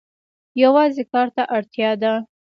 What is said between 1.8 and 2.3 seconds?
ده.